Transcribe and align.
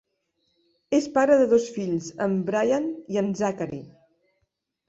És 0.99 1.07
pare 1.17 1.35
de 1.41 1.45
dos 1.51 1.69
fills, 1.77 2.09
en 2.27 2.35
Bryant 2.49 2.89
i 3.17 3.23
en 3.23 3.31
Zachary. 3.43 3.83